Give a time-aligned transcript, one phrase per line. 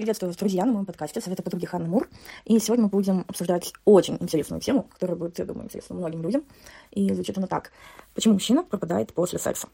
[0.00, 2.08] Приветствую вас, друзья, на моем подкасте «Советы подруги Ханны Мур».
[2.46, 6.42] И сегодня мы будем обсуждать очень интересную тему, которая будет, я думаю, интересна многим людям.
[6.90, 7.70] И звучит она так.
[8.14, 9.68] Почему мужчина пропадает после секса?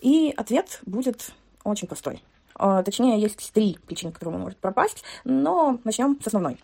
[0.00, 1.30] И ответ будет
[1.64, 2.22] очень простой.
[2.54, 6.60] А, точнее, есть три причины, которые он может пропасть, но начнем с основной.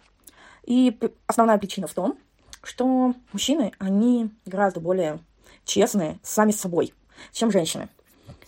[0.67, 0.95] И
[1.27, 2.19] основная причина в том,
[2.63, 5.21] что мужчины, они гораздо более
[5.65, 6.93] честные сами с собой,
[7.33, 7.89] чем женщины.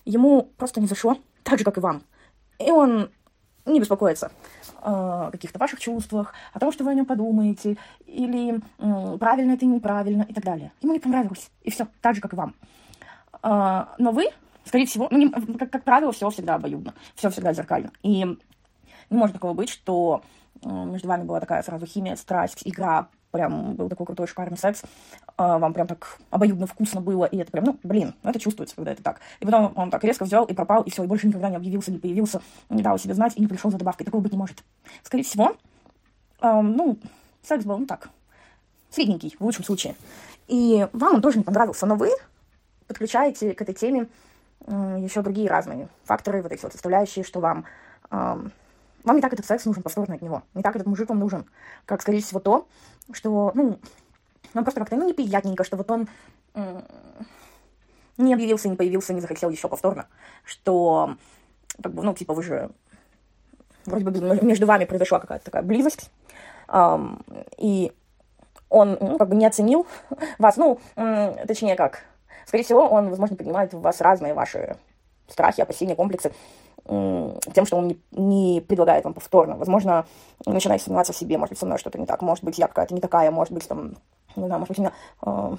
[0.05, 2.03] Ему просто не зашло, так же, как и вам.
[2.59, 3.09] И он
[3.65, 4.33] не беспокоиться
[4.81, 7.77] о каких-то ваших чувствах, о том, что вы о нем подумаете,
[8.07, 8.61] или
[9.19, 10.73] правильно это неправильно и так далее.
[10.81, 12.55] Ему не понравилось, и все, так же, как и вам.
[13.43, 14.27] А, но вы,
[14.65, 17.93] скорее всего, ну, не, как, как правило, все всегда обоюдно, все всегда зеркально.
[18.03, 18.39] И не
[19.11, 20.23] может такого быть, что
[20.65, 24.83] между вами была такая сразу химия, страсть, игра, прям был такой крутой шикарный секс,
[25.37, 28.77] а, вам прям так обоюдно вкусно было, и это прям, ну, блин, ну, это чувствуется,
[28.77, 29.21] когда это так.
[29.41, 31.91] И потом он так резко взял и пропал, и все, и больше никогда не объявился,
[31.91, 34.05] не появился, не дал себе знать и не пришел за добавкой.
[34.05, 34.63] Такого быть не может.
[35.03, 35.57] Скорее всего,
[36.43, 36.99] эм, ну,
[37.43, 38.11] секс был, ну, так,
[38.91, 39.97] средненький, в лучшем случае.
[40.47, 42.11] И вам он тоже не понравился, но вы
[42.87, 44.09] подключаете к этой теме
[44.67, 47.65] э, еще другие разные факторы, вот эти вот составляющие, что вам...
[48.11, 48.37] Э,
[49.05, 50.43] вам не так этот секс нужен повторно от него.
[50.55, 51.47] Не так этот мужик вам нужен.
[51.87, 52.69] Как, скорее всего, то,
[53.13, 53.79] что, ну,
[54.55, 56.09] нам просто как-то, ну, неприятненько, что вот он
[58.19, 60.07] не объявился, не появился, не захотел еще повторно.
[60.45, 61.17] Что,
[61.83, 62.71] как бы, ну, типа, вы же...
[63.85, 66.11] Вроде бы между вами произошла какая-то такая близость.
[66.69, 67.25] Um,
[67.59, 67.93] и
[68.69, 69.87] он, ну, как бы не оценил
[70.39, 70.81] вас, ну,
[71.47, 72.05] точнее, как,
[72.47, 74.77] скорее всего, он, возможно, поднимает в вас разные ваши
[75.29, 76.33] страхи, опасения, комплексы,
[76.87, 79.57] тем, что он не, не предлагает вам повторно.
[79.57, 80.07] Возможно,
[80.47, 82.95] начинаете сомневаться в себе, может быть, со мной что-то не так, может быть, я какая-то
[82.95, 83.97] не такая, может быть, там,
[84.37, 84.93] не знаю, может быть, у меня
[85.25, 85.57] э,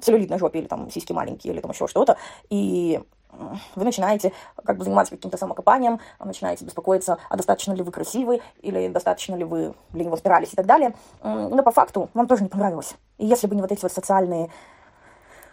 [0.00, 2.16] целлюлит на жопе, или там сиськи маленькие, или там еще что-то,
[2.48, 3.00] и
[3.74, 4.32] вы начинаете
[4.64, 9.44] как бы заниматься каким-то самокопанием, начинаете беспокоиться, а достаточно ли вы красивы, или достаточно ли
[9.44, 10.94] вы для него старались и так далее.
[11.22, 12.96] Но по факту вам тоже не понравилось.
[13.18, 14.50] И если бы не вот эти вот социальные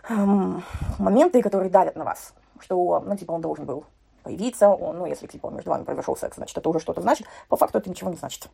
[0.09, 0.63] эм,
[0.99, 3.83] моменты, которые давят на вас, что, ну, типа, он должен был
[4.25, 7.55] появиться, он, ну, если, типа, между вами произошел секс, значит, это уже что-то значит, по
[7.55, 8.49] факту это ничего не значит.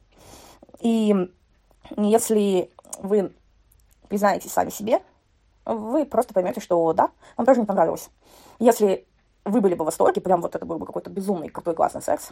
[0.81, 1.31] И
[1.97, 3.33] если вы
[4.09, 5.01] признаетесь сами себе,
[5.65, 8.09] вы просто поймете, что да, вам тоже не понравилось.
[8.59, 9.07] Если
[9.45, 12.31] вы были бы в восторге, прям вот это был бы какой-то безумный, крутой, классный секс,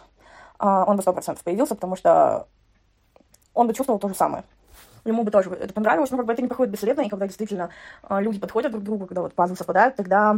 [0.57, 2.47] а, он бы сто процентов появился, потому что
[3.53, 4.43] он бы чувствовал то же самое.
[5.05, 7.69] Ему бы тоже это понравилось, но как бы это не проходит бесследно, и когда действительно
[8.03, 10.37] а, люди подходят друг к другу, когда вот пазлы совпадают, тогда,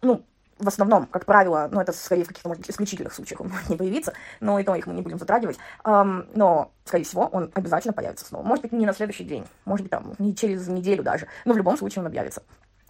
[0.00, 0.22] ну,
[0.58, 3.68] в основном, как правило, ну, это скорее в каких-то, может быть, исключительных случаях он может
[3.68, 7.50] не появиться, но и то их мы не будем затрагивать, эм, но, скорее всего, он
[7.54, 8.44] обязательно появится снова.
[8.44, 11.56] Может быть, не на следующий день, может быть, там, не через неделю даже, но в
[11.56, 12.42] любом случае он объявится,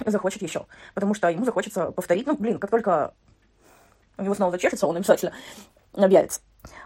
[0.04, 3.14] захочет еще, потому что ему захочется повторить, ну, блин, как только
[4.16, 5.32] у него снова зачешется, он обязательно
[5.94, 6.40] объявится.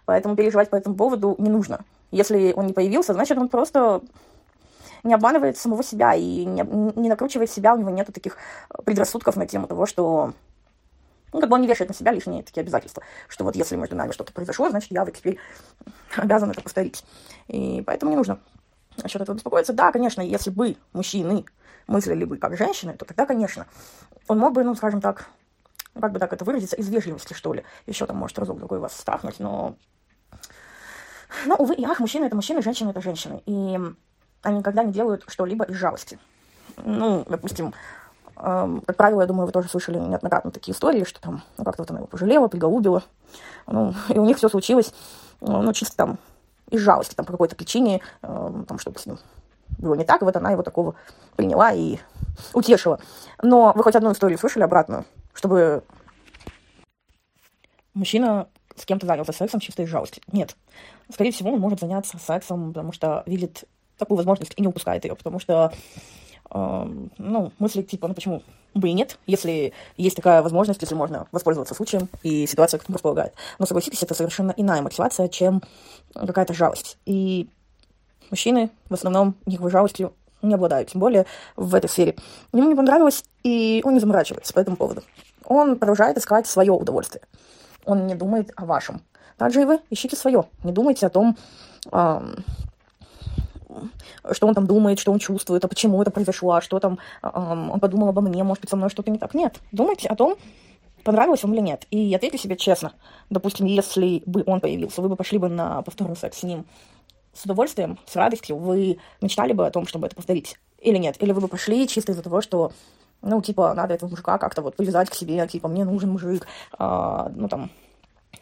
[0.05, 1.81] Поэтому переживать по этому поводу не нужно.
[2.11, 4.03] Если он не появился, значит, он просто
[5.03, 8.37] не обманывает самого себя и не, не накручивает себя, у него нету таких
[8.85, 10.33] предрассудков на тему того, что
[11.33, 13.97] ну, как бы он не вешает на себя лишние такие обязательства, что вот если между
[13.97, 15.39] нами что-то произошло, значит, я вот теперь
[16.17, 17.05] обязан это повторить.
[17.49, 18.39] И поэтому не нужно
[19.03, 19.73] насчет этого беспокоиться.
[19.73, 21.45] Да, конечно, если бы мужчины
[21.87, 23.67] мыслили бы как женщины, то тогда, конечно,
[24.29, 25.29] он мог бы, ну, скажем так,
[25.99, 27.65] как бы так это выразиться, из вежливости, что ли.
[27.87, 29.77] Еще там может разок-другой вас страхнуть, но...
[31.47, 33.43] Ну, увы и ах, мужчины— это мужчины, женщины— это женщины.
[33.47, 33.79] И
[34.43, 36.19] они никогда не делают что-либо из жалости.
[36.77, 37.73] Ну, допустим,
[38.35, 41.91] как правило, я думаю, вы тоже слышали неоднократно такие истории, что там, ну, как-то вот
[41.91, 43.03] она его пожалела, приголубила.
[43.67, 44.93] Ну, и у них все случилось,
[45.41, 46.19] ну, чисто там
[46.71, 49.19] из жалости, там, по какой-то причине, там, чтобы с ним
[49.79, 50.95] было не так, и вот она его такого
[51.37, 51.99] приняла и
[52.55, 52.99] утешила.
[53.43, 55.05] Но вы хоть одну историю слышали обратную,
[55.35, 55.83] чтобы
[57.95, 60.23] мужчина с кем-то занялся сексом чисто из жалости?
[60.33, 60.57] Нет.
[61.13, 63.65] Скорее всего, он может заняться сексом, потому что видит
[63.99, 65.73] такую возможность и не упускает ее, потому что
[66.53, 68.43] ну, мысли типа, ну почему
[68.75, 72.97] бы и нет, если есть такая возможность, если можно воспользоваться случаем, и ситуация к этому
[72.97, 73.35] располагает.
[73.59, 75.63] Но согласитесь, это совершенно иная мотивация, чем
[76.15, 76.99] какая-то жалость.
[77.05, 77.49] И
[78.31, 82.17] мужчины в основном никакой жалостью не обладают, тем более в этой сфере.
[82.53, 85.03] Ему не понравилось, и он не заморачивается по этому поводу.
[85.45, 87.23] Он продолжает искать свое удовольствие.
[87.85, 89.03] Он не думает о вашем.
[89.37, 90.45] Также и вы ищите свое.
[90.65, 91.37] Не думайте о том,
[94.33, 97.81] что он там думает, что он чувствует, а почему это произошло, а что там он
[97.81, 99.35] подумал обо мне, может быть, со мной что-то не так.
[99.35, 100.37] Нет, думайте о том,
[101.05, 101.87] понравилось вам или нет.
[101.91, 102.93] И ответьте себе честно.
[103.31, 106.65] Допустим, если бы он появился, вы бы пошли бы на повторный секс с ним
[107.35, 111.17] с удовольствием, с радостью, вы мечтали бы о том, чтобы это повторить или нет?
[111.21, 112.73] Или вы бы пошли чисто из-за того, что,
[113.23, 116.47] ну, типа, надо этого мужика как-то вот привязать к себе, типа, мне нужен мужик,
[116.79, 117.71] а, ну, там,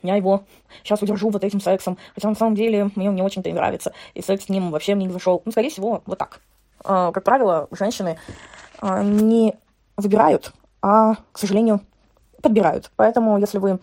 [0.03, 0.45] я его
[0.83, 3.93] сейчас удержу вот этим сексом, хотя на самом деле мне он не очень-то и нравится,
[4.15, 5.43] и секс с ним вообще мне не зашел.
[5.45, 6.41] Ну, скорее всего, вот так.
[6.85, 8.19] А, как правило, женщины
[8.81, 9.57] а, не
[9.97, 11.81] выбирают, а, к сожалению,
[12.41, 12.91] подбирают.
[12.97, 13.79] Поэтому, если вы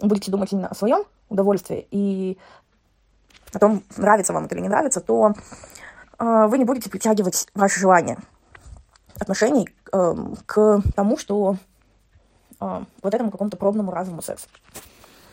[0.00, 2.38] будете думать именно о своем удовольствии и
[3.52, 5.32] о том, нравится вам это или не нравится, то
[6.18, 8.18] э, вы не будете притягивать ваше желание
[9.18, 10.14] отношений э,
[10.46, 11.56] к тому, что
[12.58, 14.46] вот этому какому-то пробному разовому сексу.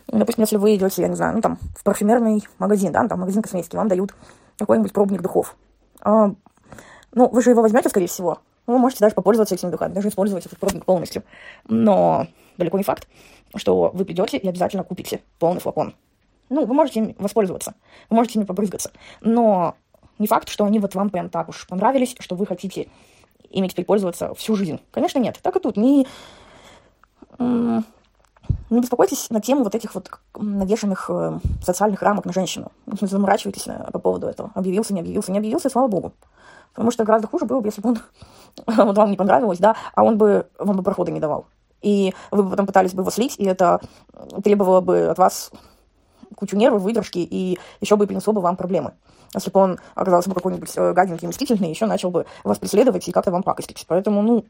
[0.07, 3.41] Допустим, если вы идете, я не знаю, ну там в парфюмерный магазин, да, там магазин
[3.41, 4.15] косметики, вам дают
[4.57, 5.55] какой-нибудь пробник духов.
[6.03, 6.31] Э,
[7.13, 8.39] ну, вы же его возьмете, скорее всего.
[8.67, 11.23] Вы можете даже попользоваться этими духами, даже использовать этот пробник полностью.
[11.67, 12.27] Но
[12.57, 13.07] далеко не факт,
[13.55, 15.93] что вы придете и обязательно купите полный флакон.
[16.49, 17.75] Ну, вы можете им воспользоваться,
[18.09, 19.75] вы можете ими побрызгаться, но
[20.17, 22.87] не факт, что они вот вам прям так уж понравились, что вы хотите
[23.49, 24.79] ими теперь пользоваться всю жизнь.
[24.91, 25.39] Конечно, нет.
[25.41, 25.77] Так и тут.
[25.77, 26.07] Не,
[28.69, 32.71] не беспокойтесь на тему вот этих вот навешенных э, социальных рамок на женщину.
[32.85, 34.51] Не заморачивайтесь э, по поводу этого.
[34.55, 36.13] Объявился, не объявился, не объявился, слава богу.
[36.73, 37.99] Потому что гораздо хуже было бы, если бы он
[38.65, 41.45] вот вам не понравилось, да, а он бы вам бы прохода не давал.
[41.81, 43.79] И вы бы потом пытались бы его слить, и это
[44.43, 45.51] требовало бы от вас
[46.35, 48.93] кучу нервов, выдержки, и еще бы принесло бы вам проблемы.
[49.33, 53.11] Если бы он оказался бы какой-нибудь э, гаденький, мстительный, еще начал бы вас преследовать и
[53.11, 53.85] как-то вам пакостить.
[53.87, 54.45] Поэтому, ну,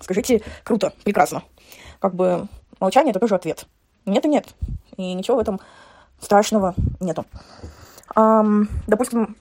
[0.00, 1.42] скажите, круто, прекрасно.
[2.00, 2.48] Как бы
[2.80, 3.66] молчание– это тоже ответ.
[4.04, 4.46] Нет и нет.
[4.96, 5.60] И ничего в этом
[6.20, 7.26] страшного нету.
[8.14, 9.36] Um, допустим,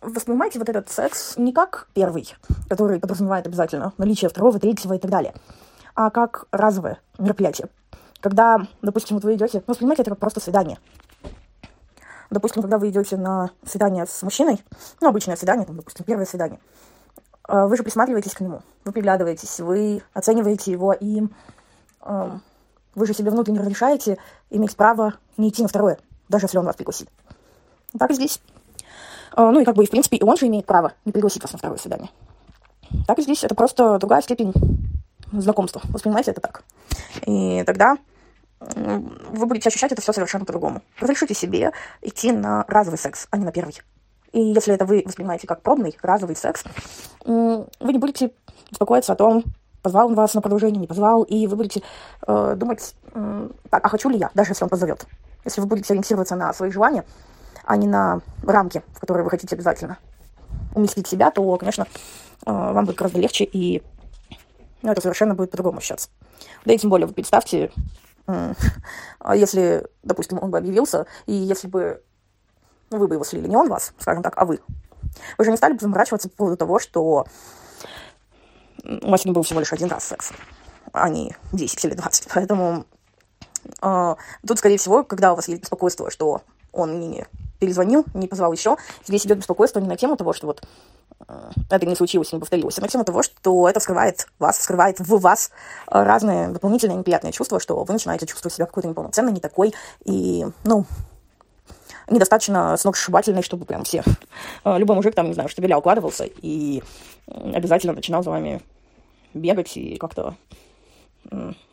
[0.00, 2.34] воспринимайте вот этот секс не как первый,
[2.68, 5.34] который подразумевает обязательно наличие второго, третьего и так далее,
[5.94, 7.68] а как разовое мероприятие.
[8.20, 10.78] Когда, допустим, вот вы идете, ну, воспринимайте это как просто свидание.
[12.30, 14.62] Допустим, когда вы идете на свидание с мужчиной,
[15.00, 16.60] ну, обычное свидание, там, допустим, первое свидание,
[17.48, 21.22] э, вы же присматриваетесь к нему, вы приглядываетесь, вы оцениваете его, и
[22.00, 24.18] вы же себе внутренне разрешаете
[24.50, 25.98] иметь право не идти на второе,
[26.28, 27.08] даже если он вас пригласит.
[27.98, 28.40] Так и здесь.
[29.36, 31.52] Э, ну и как бы, в принципе, и он же имеет право не пригласить вас
[31.52, 32.10] на второе свидание.
[33.06, 34.52] Так и здесь это просто другая степень
[35.32, 35.80] знакомства.
[35.84, 36.64] Воспринимайте это так.
[37.26, 37.96] И тогда
[38.60, 40.82] вы будете ощущать это все совершенно по-другому.
[40.98, 41.72] Разрешите себе
[42.02, 43.76] идти на разовый секс, а не на первый.
[44.32, 46.64] И если это вы воспринимаете как пробный, разовый секс,
[47.24, 48.32] вы не будете
[48.70, 49.44] беспокоиться о том,
[49.88, 51.82] позвал он вас на продолжение, не позвал, и вы будете
[52.26, 55.06] э, думать, э, так, а хочу ли я, даже если он позовет.
[55.46, 57.06] Если вы будете ориентироваться на свои желания,
[57.64, 59.96] а не на рамки, в которые вы хотите обязательно
[60.74, 61.86] уместить себя, то, конечно,
[62.44, 63.82] э, вам будет гораздо легче, и
[64.82, 66.10] ну, это совершенно будет по-другому ощущаться.
[66.66, 67.72] Да и тем более, вы представьте,
[68.26, 72.02] а если, допустим, он бы объявился, и если бы
[72.90, 74.60] ну, вы бы его слили, не он вас, скажем так, а вы,
[75.38, 77.24] вы же не стали бы заморачиваться по поводу того, что
[78.84, 80.32] у вас не был всего лишь один раз секс,
[80.92, 82.28] а не 10 или 20.
[82.34, 82.84] Поэтому
[83.82, 84.14] э,
[84.46, 86.42] тут, скорее всего, когда у вас есть беспокойство, что
[86.72, 87.26] он не
[87.58, 88.76] перезвонил, не позвал еще,
[89.06, 90.62] здесь идет беспокойство не на тему того, что вот
[91.26, 92.78] Э, это не случилось, не повторилось.
[92.78, 95.50] А на тему того, что это вскрывает вас, вскрывает в вас
[95.86, 99.74] разные дополнительные неприятные чувства, что вы начинаете чувствовать себя какой-то неполноценной, не такой,
[100.04, 100.84] и, ну,
[102.10, 104.02] недостаточно сногсшибательной, чтобы прям все...
[104.64, 106.82] Э, любой мужик там, не знаю, штабеля укладывался и
[107.26, 108.60] обязательно начинал за вами
[109.34, 110.34] бегать и как-то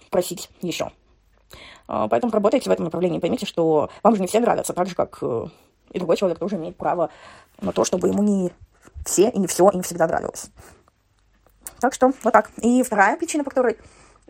[0.09, 0.91] просить еще.
[1.87, 3.19] Э, поэтому работайте в этом направлении.
[3.19, 5.21] Поймите, что вам же не все нравятся, так же, как
[5.91, 7.09] и другой человек тоже имеет право
[7.61, 8.51] на то, чтобы ему не
[9.05, 10.49] все и не все им всегда нравилось.
[11.79, 12.51] Так что вот так.
[12.61, 13.77] И вторая причина, по которой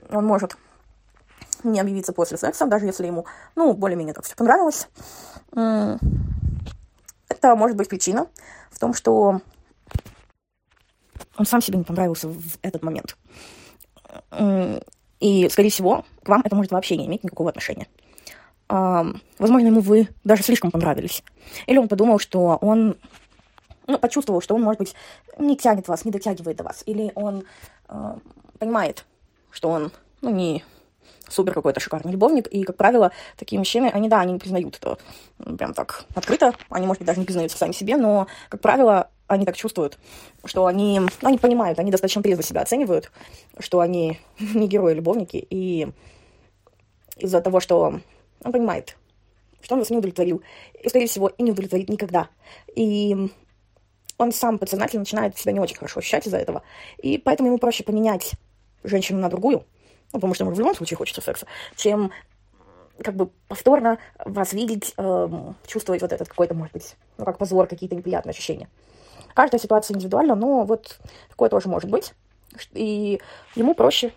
[0.10, 0.58] он может
[1.66, 4.88] не объявиться после секса, даже если ему, ну, более-менее так все понравилось,
[5.52, 8.28] это может быть причина
[8.72, 9.42] в том, что
[11.38, 13.18] он сам себе не понравился в этот момент.
[15.20, 17.88] И, скорее всего, к вам это может вообще не иметь никакого отношения.
[18.68, 21.24] Возможно, ему вы даже слишком понравились.
[21.68, 22.98] Или он подумал, что он
[23.88, 24.96] ну, почувствовал, что он, может быть,
[25.38, 26.84] не тянет вас, не дотягивает до вас.
[26.86, 27.44] Или он
[27.88, 28.16] э,
[28.58, 29.06] понимает,
[29.52, 29.92] что он,
[30.22, 30.64] ну, не
[31.29, 32.48] супер какой-то шикарный любовник.
[32.48, 34.98] И, как правило, такие мужчины, они, да, они не признают это
[35.58, 36.53] прям так открыто.
[36.70, 39.98] Они, может быть, даже не признаются сами себе, но, как правило, они так чувствуют,
[40.44, 43.12] что они, ну, они понимают, они достаточно трезво себя оценивают,
[43.60, 45.46] что они не герои-любовники.
[45.50, 45.88] И
[47.17, 48.00] из-за того, что
[48.44, 48.98] он понимает,
[49.62, 50.44] что он вас не удовлетворил,
[50.82, 52.29] и, скорее всего, и не удовлетворит никогда.
[52.75, 53.32] И
[54.17, 56.62] он сам подсознательно начинает себя не очень хорошо ощущать из-за этого.
[56.98, 58.34] И поэтому ему проще поменять
[58.84, 59.65] женщину на другую,
[60.14, 62.12] ну, потому что ему в любом случае хочется секса, чем
[63.04, 65.30] как бы повторно вас видеть, э,
[65.68, 68.70] чувствовать вот этот какой-то, может быть, ну, как позор, какие-то неприятные ощущения.
[69.34, 72.14] Каждая ситуация индивидуальна, но вот такое тоже может быть.
[72.72, 73.20] И
[73.56, 74.14] ему проще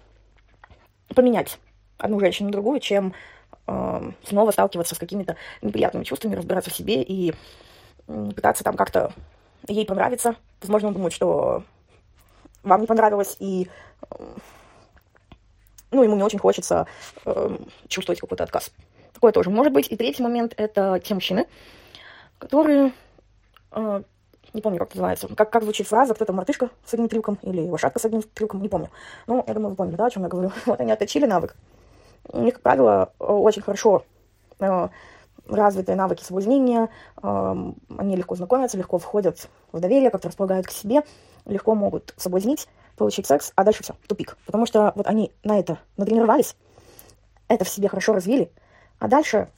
[1.14, 1.58] поменять
[1.98, 3.14] одну женщину на другую, чем
[3.66, 7.34] э, снова сталкиваться с какими-то неприятными чувствами, разбираться в себе и
[8.06, 9.12] э, пытаться там как-то
[9.66, 10.36] ей понравиться.
[10.60, 11.64] Возможно, он думает, что
[12.62, 13.68] вам не понравилось, и
[14.10, 14.24] э,
[15.90, 16.86] ну, ему не очень хочется
[17.24, 17.56] э,
[17.88, 18.70] чувствовать какой-то отказ.
[19.12, 19.90] Такое тоже может быть.
[19.90, 21.46] И третий момент– это те мужчины,
[22.38, 22.92] которые,
[23.72, 24.02] э,
[24.52, 27.98] не помню, как называется, как, как звучит фраза, кто-то мартышка с одним трюком или лошадка
[27.98, 28.90] с одним трюком, не помню.
[29.26, 30.52] Ну, я думаю, вы поняли, да, о чем я говорю.
[30.66, 31.56] Вот они отточили навык.
[32.28, 34.04] У них, как правило, очень хорошо
[34.60, 34.88] э,
[35.48, 36.90] развитые навыки соблазнения,
[37.22, 37.56] э,
[37.96, 41.02] они легко знакомятся, легко входят в доверие, как-то располагают к себе,
[41.46, 42.68] легко могут соблазнить,
[42.98, 44.36] получить секс, а дальше все, тупик.
[44.46, 46.56] Потому что вот они на это натренировались,
[47.48, 48.52] это в себе хорошо развили,
[48.98, 49.48] а дальше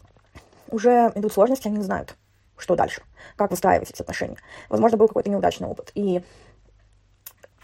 [0.70, 2.16] уже идут сложности, они не знают,
[2.56, 3.02] что дальше,
[3.36, 4.36] как выстраивать эти отношения.
[4.68, 6.22] Возможно, был какой-то неудачный опыт, и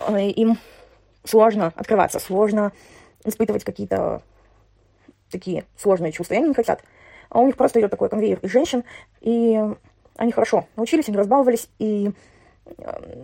[0.01, 0.59] э, им
[1.25, 2.73] сложно открываться, сложно
[3.25, 4.23] испытывать какие-то
[5.31, 6.83] такие сложные чувства, и они не хотят.
[7.29, 8.85] А у них просто идет такой конвейер из женщин,
[9.21, 9.61] и
[10.17, 12.13] они хорошо научились, они разбаловались, и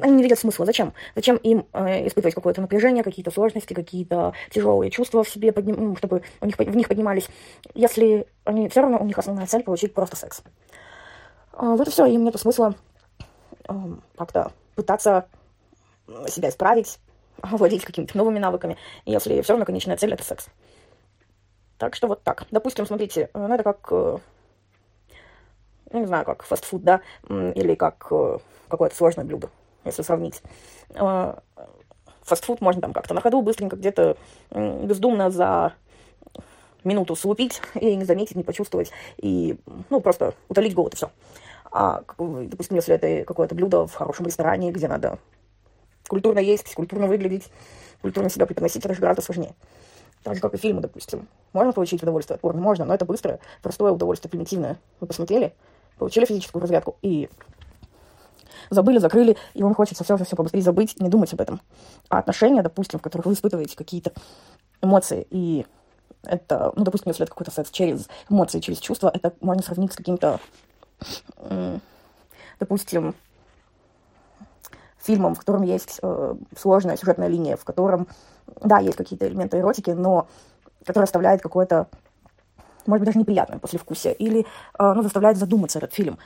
[0.00, 0.66] они не видят смысла.
[0.66, 0.92] Зачем?
[1.14, 5.96] Зачем им э, испытывать какое-то напряжение, какие-то сложности, какие-то тяжелые чувства в себе, подним, ну,
[5.96, 7.28] чтобы у них, в них поднимались,
[7.74, 10.42] если они все равно, у них основная цель получить просто секс.
[11.52, 12.74] А, вот и все, им нет смысла
[13.68, 13.74] э,
[14.16, 15.26] как-то пытаться
[16.28, 16.98] себя исправить,
[17.42, 20.46] владеть какими-то новыми навыками, если все равно конечная цель это секс.
[21.78, 22.46] Так что вот так.
[22.50, 24.18] Допустим, смотрите, э, ну это как, э,
[25.92, 29.50] ну не знаю, как фастфуд, да, или как э, какое-то сложное блюдо,
[29.84, 30.42] если сравнить.
[30.94, 31.40] А,
[32.22, 34.16] фастфуд можно там как-то на ходу быстренько где-то
[34.50, 35.74] бездумно за
[36.84, 39.58] минуту слупить и не заметить, не почувствовать, и,
[39.90, 41.10] ну, просто утолить голод, и все.
[41.70, 45.18] А, допустим, если это какое-то блюдо в хорошем ресторане, где надо
[46.08, 47.50] культурно есть, культурно выглядеть,
[48.02, 49.54] культурно себя преподносить, это же гораздо сложнее.
[50.22, 51.26] Так же, как и фильмы, допустим.
[51.52, 52.60] Можно получить удовольствие от порно?
[52.60, 54.78] Можно, но это быстрое, простое удовольствие, примитивное.
[55.00, 55.54] Вы посмотрели,
[56.02, 57.28] получили физическую разрядку и
[58.70, 61.60] забыли, закрыли, и вам хочется все-все-все побыстрее забыть, не думать об этом.
[62.08, 64.12] А отношения, допустим, в которых вы испытываете какие-то
[64.82, 65.64] эмоции, и
[66.24, 69.96] это, ну, допустим, если это какой-то секс через эмоции, через чувства, это можно сравнить с
[69.96, 70.40] каким-то,
[72.58, 73.14] допустим,
[74.98, 78.08] фильмом, в котором есть э, сложная сюжетная линия, в котором,
[78.60, 80.26] да, есть какие-то элементы эротики, но
[80.84, 81.86] который оставляет какое-то,
[82.86, 84.44] может быть, даже неприятное послевкусие, или, э,
[84.78, 86.18] ну, заставляет задуматься этот фильм,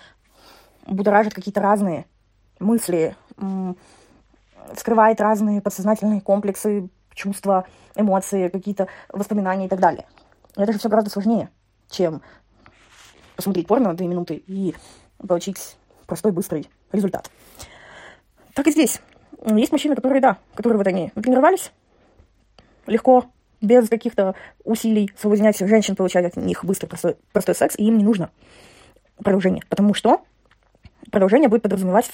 [0.86, 2.06] будоражит какие-то разные
[2.58, 3.16] мысли,
[4.76, 10.06] скрывает разные подсознательные комплексы, чувства, эмоции, какие-то воспоминания и так далее.
[10.56, 11.50] Это же все гораздо сложнее,
[11.90, 12.22] чем
[13.36, 14.74] посмотреть порно на две минуты и
[15.26, 17.30] получить простой, быстрый результат.
[18.54, 19.00] Так и здесь.
[19.44, 21.72] Есть мужчины, которые, да, которые вот они тренировались
[22.86, 23.26] легко,
[23.60, 24.34] без каких-то
[24.64, 28.30] усилий соблазнять женщин, получать от них быстрый, простой, простой секс, и им не нужно
[29.18, 29.62] продолжение.
[29.68, 30.22] Потому что
[31.10, 32.10] продолжение будет подразумевать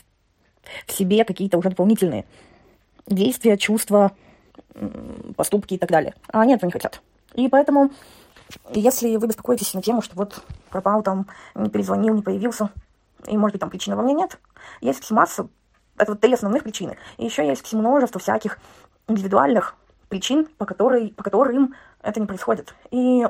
[0.87, 2.25] в себе какие-то уже дополнительные
[3.07, 4.13] действия, чувства,
[5.37, 6.15] поступки и так далее.
[6.29, 7.03] А они этого не хотят.
[7.35, 7.91] И поэтому,
[8.73, 12.71] если вы беспокоитесь на тему, что вот пропал там, не перезвонил, не появился,
[13.27, 14.39] и, может быть, там причины во мне нет,
[14.81, 15.49] есть масса,
[15.97, 16.97] это вот три основных причины.
[17.19, 18.59] И еще есть множество всяких
[19.09, 19.77] индивидуальных
[20.13, 22.75] причин, по, которой, по которым это не происходит.
[22.91, 23.27] И,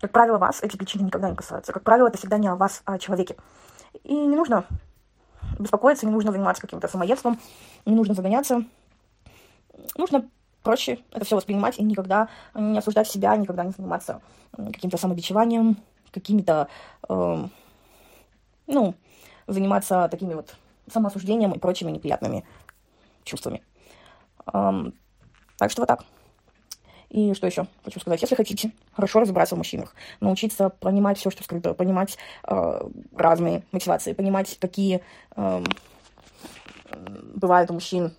[0.00, 1.72] как правило, вас эти причины никогда не касаются.
[1.72, 3.34] Как правило, это всегда не о вас, а о человеке.
[4.04, 4.64] И не нужно
[5.58, 7.40] беспокоиться, не нужно заниматься каким-то самоедством,
[7.86, 8.64] не нужно загоняться.
[9.96, 10.28] Нужно
[10.62, 14.20] проще это все воспринимать и никогда не осуждать себя, никогда не заниматься
[14.52, 15.76] каким-то самобичеванием,
[16.12, 16.68] какими-то,
[17.08, 17.46] э,
[18.68, 18.94] ну,
[19.48, 20.54] заниматься такими вот
[20.88, 22.44] самоосуждением и прочими неприятными
[23.24, 23.64] чувствами.
[24.52, 24.94] Эм,
[25.62, 26.04] так что вот так.
[27.08, 28.20] И что еще хочу сказать?
[28.20, 32.80] Если хотите хорошо разобраться в мужчинах, научиться понимать все, что скрыто, понимать э,
[33.14, 35.02] разные мотивации, понимать, какие
[35.36, 35.64] э,
[37.36, 38.12] бывают у мужчин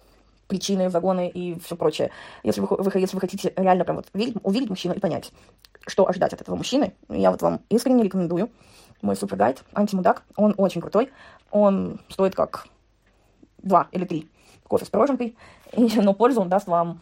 [0.47, 2.11] причины, загоны и все прочее.
[2.43, 5.33] Если вы, вы, если вы хотите реально прям вот видеть, увидеть мужчину и понять,
[5.85, 8.51] что ожидать от этого мужчины, я вот вам искренне рекомендую
[9.01, 10.23] мой супергайд «Антимудак».
[10.37, 11.11] Он очень крутой.
[11.51, 12.67] Он стоит как
[13.57, 14.31] два или три
[14.65, 15.35] кофе с пироженкой,
[15.75, 17.01] но пользу он даст вам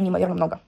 [0.00, 0.60] неимоверно много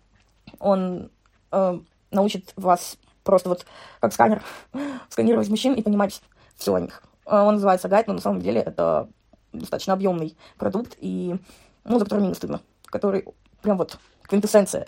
[0.59, 1.11] он
[1.51, 1.79] э,
[2.11, 3.67] научит вас просто вот
[4.01, 4.43] как сканер
[5.09, 6.23] сканировать мужчин и понимать
[6.57, 7.03] все о них.
[7.27, 9.09] Э, он называется гайд, но на самом деле это
[9.53, 11.37] достаточно объемный продукт, и,
[11.85, 13.27] ну, за который мне не стыдно, который
[13.61, 14.87] прям вот квинтэссенция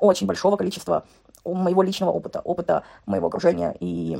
[0.00, 1.04] очень большого количества
[1.44, 4.18] моего личного опыта, опыта моего окружения и,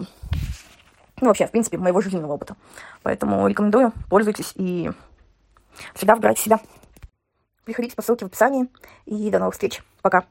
[1.21, 2.55] ну, вообще, в принципе, моего жизненного опыта.
[3.03, 4.91] Поэтому рекомендую, пользуйтесь и
[5.95, 6.61] всегда выбирайте себя.
[7.65, 8.69] Приходите по ссылке в описании.
[9.07, 9.83] И до новых встреч.
[10.03, 10.27] Пока.